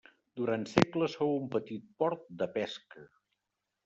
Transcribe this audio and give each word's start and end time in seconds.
Durant 0.39 0.61
segles 0.69 1.17
fou 1.19 1.33
un 1.41 1.45
petit 1.55 1.85
port 2.03 2.23
de 2.39 2.47
pesca. 2.57 3.05